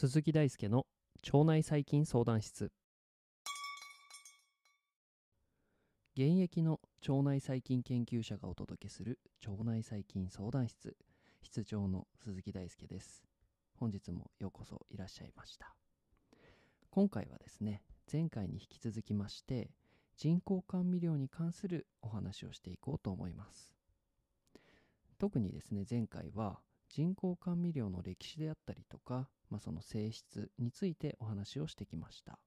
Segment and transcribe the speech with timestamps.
[0.00, 0.86] 鈴木大輔の
[1.30, 2.72] 腸内細菌相談室。
[6.16, 10.96] 現役の腸内細菌研究者がお届けする腸内細菌相談室。
[11.42, 13.24] 室長の鈴木大輔です。
[13.74, 15.76] 本日もようこそいらっしゃいました。
[16.90, 19.70] 今回はですね前回に引き続きまして
[20.16, 23.72] 人工甘味料に関するお話をしていこうと思います。
[25.18, 32.38] 特にですね前回は人工甘味料の歴史であったりとか、まあ、その性質についてお話をしてきました。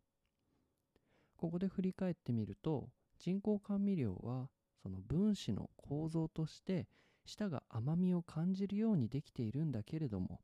[1.37, 4.49] ここで振り返ってみると人工甘味料は
[4.81, 6.87] その分子の構造として
[7.25, 10.41] 舌が甘みを感じるようにできているんだけれども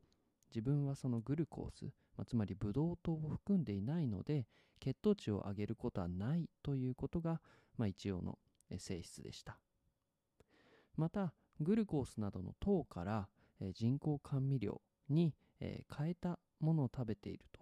[0.50, 4.46] 自分はそのグルコース、まあ、つまりブドウ糖を含んでいないので
[4.82, 7.40] 血糖値を上げることはないということが、
[7.78, 8.38] まあ、一応の
[8.78, 9.58] 性質でした。
[10.98, 13.30] またグルコースなどの糖から、
[13.74, 17.62] 人工甘味料に、変えたものを食べていると。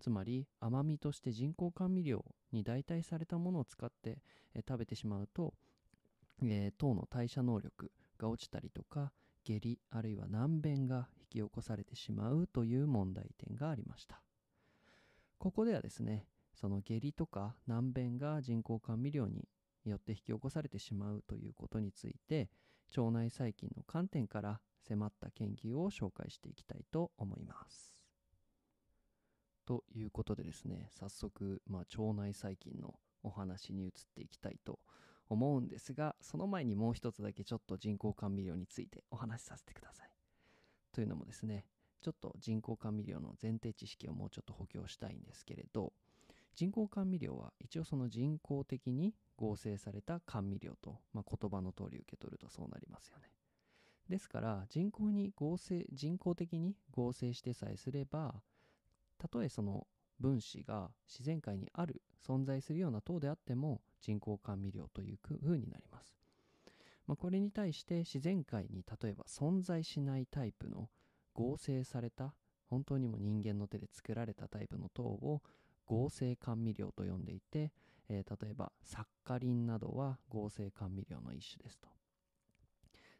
[0.00, 4.18] つまり甘みとして人工甘味料に代替されたものを使って、
[4.68, 5.54] 食べてしまうと、
[6.42, 9.12] え、糖の代謝能力が落ちたりとか
[9.44, 14.20] 下痢あるいは難便がき起こされてしまうという問題点がありました。
[15.38, 19.48] ここではですねその下痢とか難便が人工甘味料に
[19.84, 22.48] よって引き起こされてしまうということについて
[22.96, 27.94] 腸内細菌の観点から迫った研究を紹介していきたいと思います。
[29.64, 34.80] ということでですね早速、まあ、腸内細菌のお話に移っていきたいと
[35.28, 40.11] 思うんですがその前にもう一つだけちょっと人工甘味料についてお話しさせてください。
[40.92, 41.64] というのもですね
[42.00, 45.92] ちょっと人工甘味料の前提知識をもうちょっと補強したいんですけれど
[46.54, 53.30] 人工甘味料は一応その人工的に合成された甘味料と、まあ、言葉の通り受け取るとそうなりますよね。
[54.08, 58.34] ですから人工に合成人工的に合成してさえすれば
[59.16, 59.86] たとえその
[60.20, 66.21] 分子が自然界にある存在するような糖であっても人工甘味料という風になります、
[67.06, 70.88] まあ、これに対して自然界に例えば存在しないタイプの
[71.34, 72.34] 合成された
[72.68, 75.42] 本当にも人間の手で作られたタイプの糖を
[75.86, 77.72] 合成甘味料と呼んでいて、
[78.08, 81.88] えー、例えばサッカリンなどは合成甘味料の一種ですと。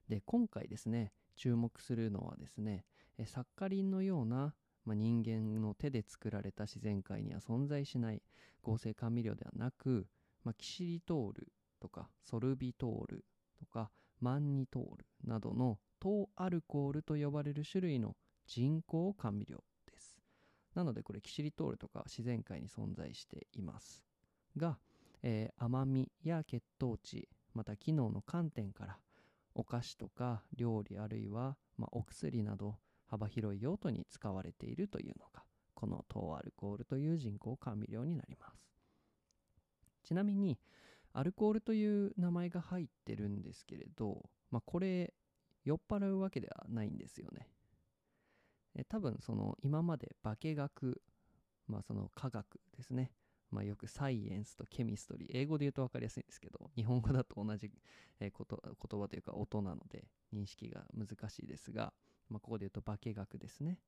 [0.09, 2.85] で今回ですね注目するのはですね
[3.27, 4.55] サッカリンのような
[4.85, 8.23] まあ、人間の手で作られた自然界には存在しない
[8.63, 10.07] 合成甘味料ではなく、
[10.45, 13.25] まあ、キシリトールとかソルビトール
[13.63, 13.91] とか
[14.21, 20.19] マンニトールなどの糖アルコールと呼ばれる種類の人工甘味料です。
[20.75, 24.03] なのでこれキシリトールとか自然界に存在しています
[24.57, 24.79] が、
[25.23, 28.99] えー、甘みや血糖値また機能の観点から
[29.55, 35.43] お菓子とか料理あるいは、まあ、お薬など幅広い用途に使われているというのが
[35.75, 38.73] この糖アルコールという人工甘味料になります
[40.05, 40.59] ちなみに
[41.13, 45.13] アルコールという名前が入ってるんですけれど、まあ、これ
[45.65, 47.49] 酔っ払うわけではないんですよね。
[48.75, 51.03] え多分その今まで化学
[51.69, 53.13] まあその科学ですね。
[53.51, 57.71] まあ、よくサイエンスとケミストリー英語で言うと分かりやすいんですけど日本語だと同じ、
[58.19, 61.93] えこと、言葉というか音なので認識が難しいですが、
[62.31, 63.79] まあ、ここで言うと化学ですね、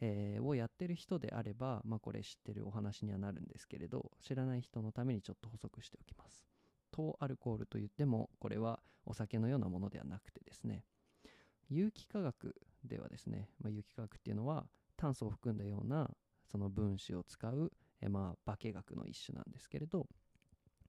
[0.00, 6.55] えー、をやってる人であれば、まあ、これ知ってるお話にはなるんですけれど知らない人のためにちょっと補足しておきます。
[6.92, 10.84] 糖アルコールといってもこれはお酒のようなものではなくてですね。
[11.68, 12.54] 有機化学
[12.84, 16.10] ではですね、まあ、有機化学っていうのは炭素を含んだような
[16.50, 20.06] その分子を使う、えまあ、化学の一種なんですけれど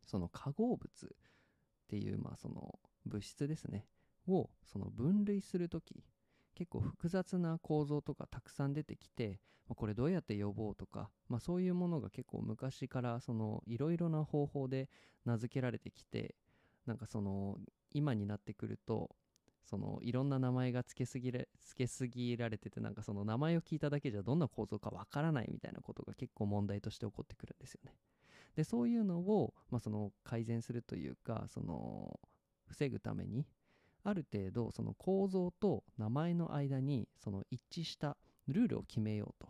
[0.05, 1.09] その化合物っ
[1.89, 3.85] ていう、まあ、その物質ですね
[4.27, 6.03] をその分類する時
[6.57, 14.89] 結構複雑な構造とかたくさん出てきて、ま、これどうやって呼ぼうとか、まあ、そういうものが結構昔からそのいろいろな方法で
[15.23, 16.33] 名付けられてきて
[16.87, 17.59] なんかその
[17.93, 19.11] 今になってくると
[19.63, 27.93] そのいろんな名前が付けすぎれ付けすぎられててなんかその名前を聞いただけじゃどんな構造かわからないみたいなことが結構問題として起こってくるんですよね。
[28.55, 32.19] でそういうのを、まあ、その改善するというかその
[32.65, 33.45] 防ぐために
[34.03, 38.17] ある程度その構造と名前の間にその一致した
[38.47, 39.49] ルールを決めようと。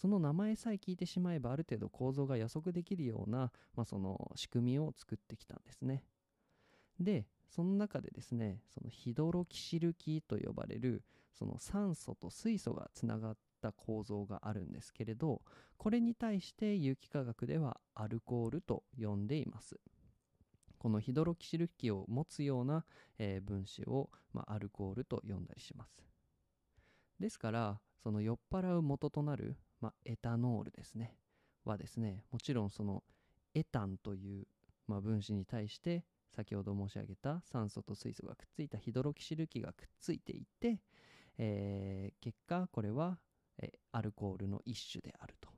[0.00, 6.02] その名前さえ聞いてしまえばある程度構造が予測できるような、まあ、その仕組みを作ってきたんですね。
[6.98, 11.02] でその中でですねそのヒドロキシル基と呼ばれる
[11.34, 15.42] その酸素と水素がつながった構造があるんですけれど
[15.76, 19.80] これに対して有機化学ではアルコールと呼んでいます。
[20.80, 22.86] このヒドロキシル基を持つような、
[23.18, 26.02] えー、分子を、まあ、アルコールと呼んだりします。
[27.20, 31.14] ですからその酔っ払う元となる、まあ、エタノールですね。
[31.66, 33.04] はですねもちろんその
[33.54, 34.46] エタンという、
[34.88, 36.02] まあ、分子に対して
[36.34, 40.80] 先ほど申し上げた酸素と水素がくっついたヒドロキシル基がくっついていて、
[41.36, 43.18] えー、結果これは、
[43.58, 45.50] え、アルコールの一種であると、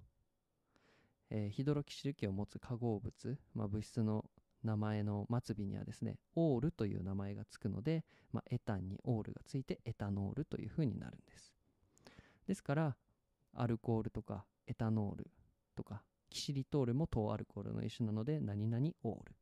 [1.31, 4.25] えー、ヒドロキシル基を持つ化合物、まあ、物質の
[4.63, 11.53] 名前の末尾にはですねオールという名前がつくので、まあ、エタンにオールがついてエタノールというふうになるんです。
[12.47, 12.97] ですから
[13.55, 15.31] アルコールとかエタノール
[15.75, 19.35] とかキシリトールも糖アルコールの一種なので何々オール。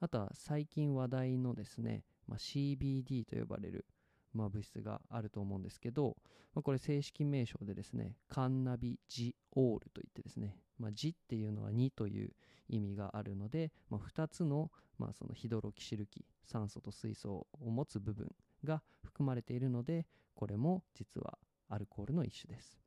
[0.00, 3.86] あとは最近話題のですね、まあ、CBD と呼ばれる、
[4.32, 6.16] まあ、物質があると思うんですけど、
[6.54, 12.30] まあ、これ正式名称でですねカンナビジオールといってですね、まあ、ジっていうのは2という
[12.68, 18.30] 意味があるので、まあ、2つの,、まあそのヒドロキシル基酸素と水素を持つ部分
[18.64, 21.38] が含まれているのでこれも実は
[21.68, 22.78] アルコールの一種です。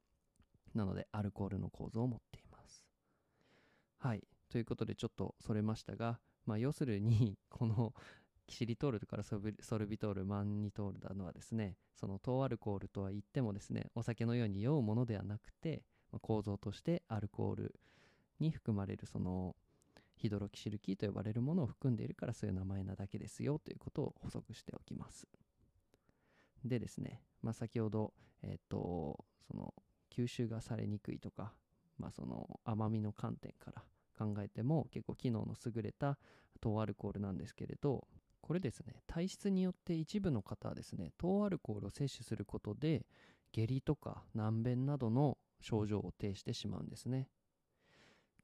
[0.73, 2.85] なのでアルコールの構造を持っています。
[3.97, 4.23] はい。
[4.49, 7.93] ということでちょっとそれましたが、まあ、要するに この
[8.45, 17.75] キシリトールとからソルビトールマンニトールなのはですねその糖アルコールとは言ってもですねお酒のように酔うものではなくて、まあ、構造としてアルコール
[18.39, 19.55] に含まれるその
[20.15, 25.27] ヒドロキシルキーと呼ばれるものを含んでいるからそういう名前なだけですよということを補足しておきます。
[26.65, 28.13] でですね、まあ、先ほど
[28.43, 29.73] えっ、とその
[30.11, 31.53] 吸収がされにくいとか、
[31.97, 33.83] まあ、その甘みの観点から
[34.17, 36.17] 考えても結構機能の優れた
[36.59, 38.07] 糖アルコールなんですけれど
[38.41, 43.05] これですね体質によって一部の方はですね糖アルコールを摂取することで
[43.51, 47.29] 下痢とか軟便などの症状を呈してしまうんですね。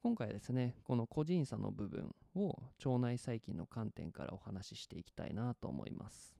[0.01, 6.35] 今回はですねこの個人差の部分を腸内細菌の観点からお話ししていきたいなと思います。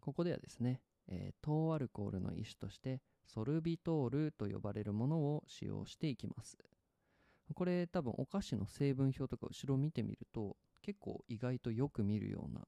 [0.00, 6.56] ここではですね、えー、糖アルコールの一種としてソルビトールと呼ばれるものを使用していきます。
[7.54, 12.66] これ多分お菓子の成分表とか後ろ見てみると結構意外とよく見るような、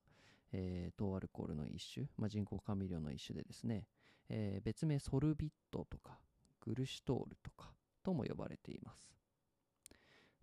[0.52, 3.86] えー、糖アルコールの一種、まあ、人工甘味料の一種でですね、
[4.28, 6.18] えー、別名ソルビットとか
[6.64, 7.72] グルシトールとか
[8.02, 9.12] とも呼ばれています。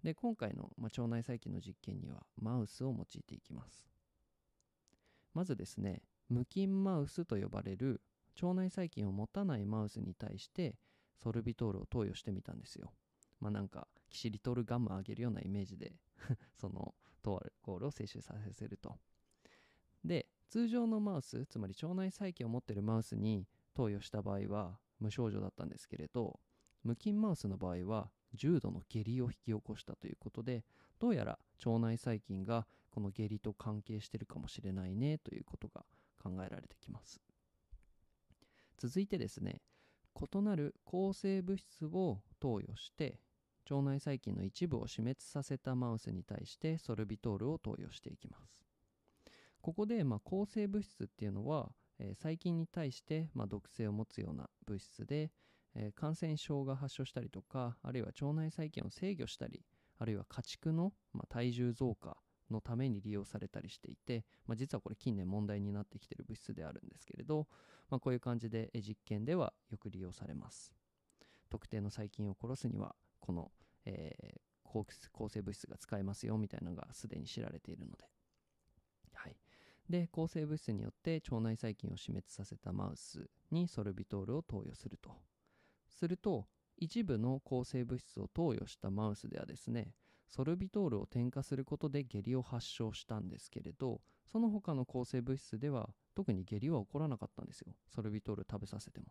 [0.04, 3.88] で今回の、ま、腸内細菌の実験にはマウスを用いていきます。
[5.34, 8.02] まずですね無菌マウスと呼ばれる
[8.42, 10.76] 腸内細菌を持たないマウスに対して
[11.18, 12.94] ソルビトールを投与してみたんですよ。
[13.40, 15.94] まあなんかキシリトールガムあげるようなイメージで
[16.56, 18.98] その糖アルコールを摂取させると。
[20.04, 26.40] で通常のマウスつまり腸内細菌を持ってるマウスに投与した場合は無症状だったんですけれど
[26.84, 30.64] 無菌マウスの場合は重度の下痢を引き起こしたということで
[31.00, 35.86] どうやら腸内細菌がこの下痢と関係してるかもしれないねということが
[36.22, 37.22] 考えられてきます。
[38.78, 39.62] 続いてですね
[40.16, 43.20] 異なる抗生物質を投与して
[43.70, 48.64] 腸内細菌の一部を死滅させたマウスに対してソルビトールを投与していきます。
[49.62, 51.70] ここで、まあ、抗生物質っていうのは、
[52.00, 55.32] えー、細菌に対して、まあ、毒性を持つような物質で、
[55.76, 59.64] えー、感染症が発症したりとかあるいは腸内細菌を制御したり
[59.98, 62.18] あるいは家畜の、まあ、体重増加
[62.50, 67.48] のために利用されたりしていて、まあ、実はこれ近年問題になってきている物質であるんですけれど、
[67.90, 70.74] まあ、こういう感じで実験ではよく利用されます。
[71.50, 73.52] 特定の細菌を殺すにはこの、
[73.86, 78.06] えー、抗生物質が使えますよみたいなのがすでに知られているので。
[79.90, 85.12] で抗生物質によって腸内細菌を死滅させたマウスにソルビトールを投与すると。
[85.90, 89.94] すると一部の抗生物質を投与したマウスではですね
[90.28, 94.00] ソルビトールを添加することで下痢を発症したんですけれど
[94.32, 97.74] その他の抗生物質では特に下痢は起こらなかったんですよ。
[97.88, 99.08] ソルビトール食べさせても。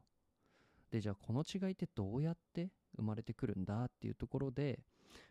[0.90, 4.80] でじゃあこの違いってどうやって生まれてくるんだっていうところで、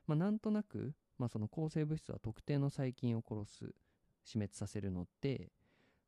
[0.06, 3.74] まあ、なんとなく、まあ、その抗生物質は特定の細菌を殺す
[4.28, 5.50] 死滅させるので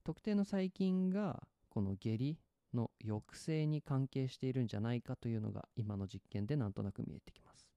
[0.04, 2.38] 特定の細菌がこの下痢
[2.74, 7.68] の抑制に関係しているんじゃないかというのが今の実験でなんとなく見えてきます。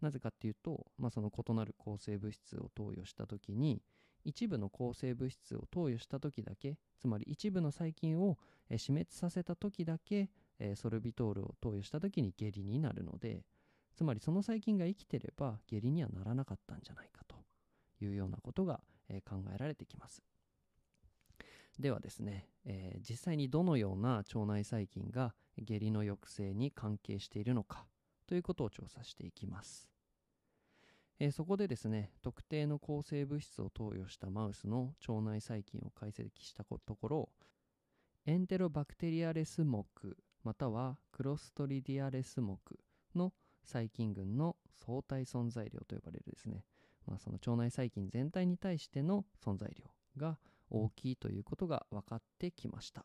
[0.00, 3.80] なぜかっていうと、まあ、その異なる抗生物質を投与した時に
[4.24, 8.36] 一部の抗生物質を投与した時だけつまり一部の細菌を
[8.76, 10.28] 死滅させた時だけ
[10.74, 13.44] ソルビトールを投与した時に下痢になるので
[13.94, 17.36] つまりその細菌が生きてれば下痢にはならなかったんじゃないかと
[18.04, 20.22] いうようなことがえ考えられてきます
[21.78, 27.86] ではですね、えー実際にどのような腸内細菌が下痢の抑制に関係しているのか
[28.26, 29.88] ということを調査していきます。
[31.18, 37.30] えーそこでですね、特定の抗生物質を投与したマウスの腸内細菌を解析したところ、
[38.26, 39.86] エンテロバクテリアレス目
[40.42, 42.58] またはクロストリディアレス目
[43.14, 43.32] の
[43.62, 46.64] 細菌群の相対存在量と呼ばれるですね、
[47.06, 49.86] まあ、その腸内細菌全体に対しての存在量
[50.16, 50.38] が
[50.70, 53.04] 大きいということが分かってきました。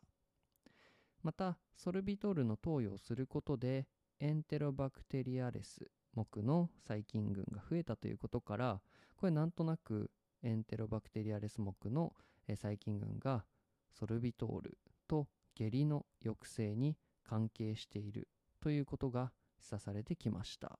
[1.22, 3.86] また、ソルビトールの投与をすることで、
[4.18, 8.80] エンテロバクテリアレス目の細菌群が増えたということから、
[9.16, 10.10] これなんとなく
[10.42, 12.12] エンテロバクテリアレス目の
[12.48, 13.44] 細菌群が
[13.92, 18.28] ソルビトールと下痢の抑制に関係している
[18.60, 20.78] ということが示唆されてきました。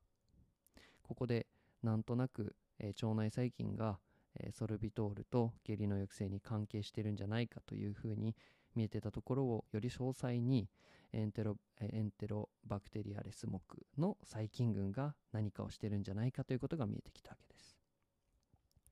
[1.02, 1.46] ここで
[1.82, 3.98] なんとなく、えー腸内細菌が、
[4.38, 8.36] えーソルビトールと下痢の抑制に関係してるんじゃないかというふうに
[8.74, 10.68] 見えてたところをより詳細に
[11.12, 13.60] エンテロエンテロバクテリアレス目
[13.98, 17.78] の細菌群が何かをしてるんじゃないかということが見えてきたわけです。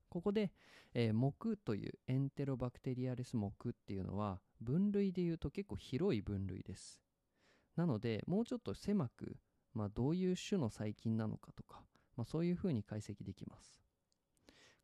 [0.08, 0.52] ここで、
[0.92, 7.00] えー目というエンテロバクテリアレス目っていうのは分類で言うと結構広い分類です。
[7.76, 9.36] なのでもうちょっと狭く、
[9.72, 11.82] まあ、どういう種の細菌なのかとか、
[12.20, 13.80] まあ、そういうふうに解析できます。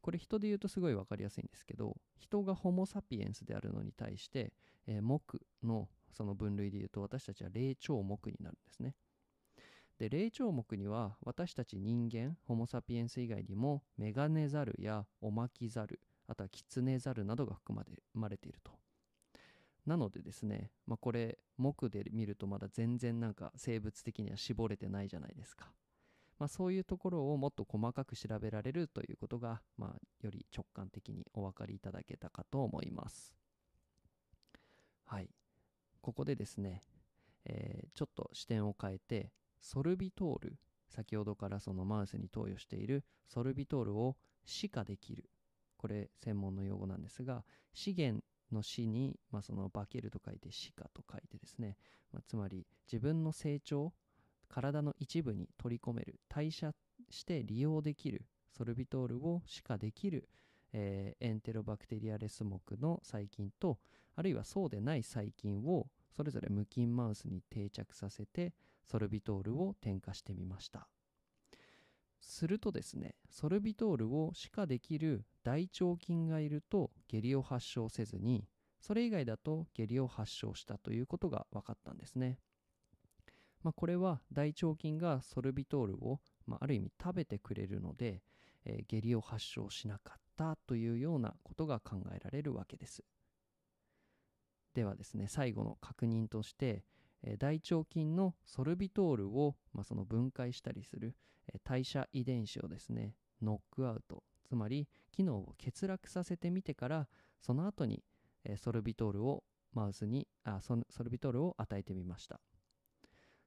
[0.00, 4.54] これ人で言うとすごい分かりやすいんですけど人がホモ・サピエンスであるのに対して、
[4.86, 5.20] えー目
[5.62, 8.94] のその分類で言うと私たちは霊長目になるんですね。
[9.98, 18.72] で霊長目には私たち人間ホモ・サピエンス以外にもメガネザルやオマキザルあとはキツネザルなどが含まれまれていると。
[19.84, 25.70] なのでですね、まあ、これ目で見るとまだ全然なんか生物的には絞れてないじゃないですか。
[26.38, 33.34] まあ、そういうところをもっと細かく調べられるということが、まあ、より直感的にお分かりいただけたかと思います。
[35.04, 35.30] はい。
[36.00, 36.82] ここでですね、
[37.44, 45.30] えーちょっと視点を変えて、ソルビトール、先ほどからそのマウスに投与しているソルビトールを死化できる。
[45.78, 51.76] これ専門の用語なんですが、資源の死に、まあ、その化けると書いて死化と書いてですね、
[52.12, 53.92] まあ、つまり自分の成長、
[54.48, 56.72] 体の一部に取り込める、代謝
[57.10, 58.24] して利用できる。
[58.50, 60.28] ソルビトールを死化できる、
[60.72, 63.78] えーエンテロバクテリアレス目の細菌と、
[64.14, 70.88] あるいはそうでない細菌をそれぞれ無菌マウスに定着させてソルビトールを添加してみました。
[72.18, 78.48] するとですねソルビトールを歯化できる大腸菌がいると下痢を発症せずに
[78.80, 82.38] それ以外だと下痢を発症したということが分かったんですね、
[83.66, 88.22] まあ、これは大腸菌がソルビトールを、まあ、ある意味食べてくれるので、
[88.64, 93.02] えー下痢を発症しなかったというようなことが考えられるわけです。
[94.72, 96.84] ではですね最後の確認として、
[97.24, 101.16] えー大腸菌のソルビトールを、まあ、その分解したりする、
[101.52, 107.08] えー代謝遺伝子をですねノックアウトつまり機能を欠落させてみてから
[107.40, 108.04] その後に、
[108.44, 109.42] えソルビトールを
[109.72, 112.40] マウスにあソソルビトールを与えてみました。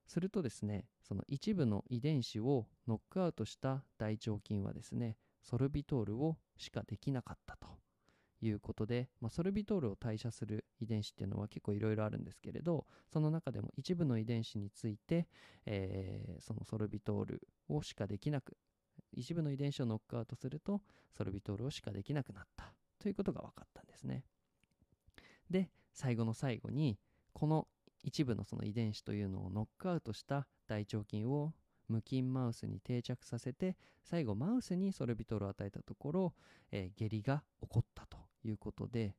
[0.09, 7.67] するとですねその一部の遺伝子をノックアウトした大腸菌はですねソルビトールをしかできなかったと
[8.41, 15.27] いうことで、まあ、ソルビトールを代謝する遺伝子っていうのは結構いろいろあるんですけれどその中でも一部の遺伝子について、
[15.65, 18.57] えーそのソルビトールをしかできなく
[19.13, 20.81] 一部の遺伝子をノックアウトすると
[21.15, 24.23] ソルビトールをしかできなくなったということが分かったんですね。
[25.49, 26.97] で最後の最後に
[27.33, 27.67] この
[28.03, 31.53] 一部のその遺伝子というのをノックアウトした大腸菌を
[31.87, 36.33] 無菌マウスに定着させて最後マウスにソルビトールを与えたところ、
[36.71, 39.15] えー下痢が起こったということで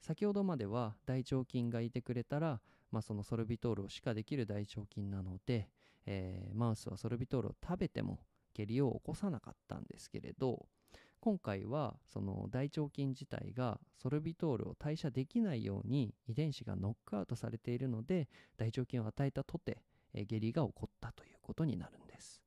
[0.00, 2.60] 先ほどまでは大腸菌がいてくれたら、
[2.90, 5.68] まあ、そのソルビトールをしかできる大腸菌なので、
[6.06, 8.18] えーマウスはソルビトールを食べても
[8.54, 10.66] 下痢を起こさなかったんですけれど
[11.22, 19.82] 今回はその大腸菌自体がソルビトールを代謝できないように遺伝子がノックアウトされているので大腸菌を与えたとて、
[20.14, 22.42] 下痢が起こったということになるんです。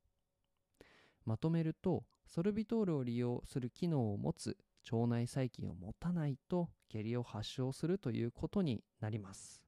[1.24, 4.58] まとめるとソルビトールを利用する機能を持つ
[4.92, 9.62] 腸内細菌を持たないと下痢を発症するということになります。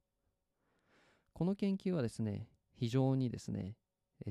[1.33, 3.75] この研究はですね非常にですね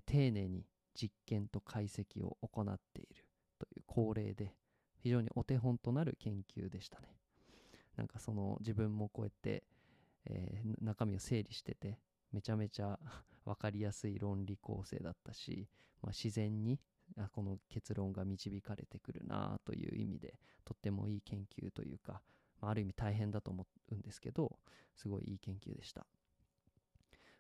[0.05, 3.25] 丁寧に実験と解析を行っている
[3.59, 4.53] という恒例で
[5.05, 7.15] 非常にお手本となる研究でしたね。
[7.95, 9.63] なんかその自分もこうやって、
[10.25, 11.99] えー中身を整理してて
[12.33, 12.99] めちゃめちゃ
[13.45, 15.69] 分かりやすい論理構成だったし、
[16.01, 16.81] まあ、自然に
[17.19, 22.23] あこの結論が導かれてくるなという意味でとってもいい研究というか、
[22.63, 24.59] まある意味大変だと思うんですけど
[24.95, 26.07] すごいいい研究でした。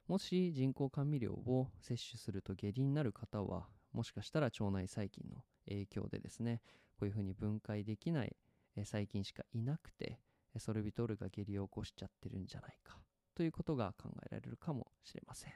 [0.06, 6.60] もし人工甘味料を摂取すると下痢になる方はもしかしたら腸内細菌の影響でですね
[6.98, 8.36] こういうふうに分解できない
[8.84, 10.18] 細菌しかいなくて
[10.58, 12.98] ソルビトールが下痢を起こしちゃってるんじゃないか。
[13.34, 15.52] ということが考えられるかもしれません。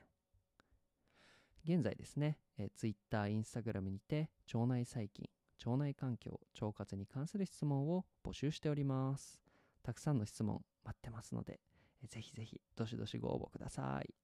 [1.64, 5.28] 現在ですね、え Twitter、Instagram にて腸内細菌
[5.64, 9.40] 腸内環境腸活に関する質問を募集しております。
[9.82, 11.60] たくさんの質問待ってますので
[12.06, 14.14] ぜひぜひどしどしご応募ください。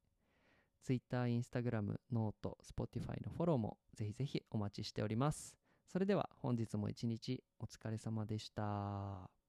[0.83, 5.64] Twitter、Instagram、ノート、Spotify のフォローもぜひぜひお待ちしております。
[5.87, 9.44] それでは本日も一日お疲れ様でした。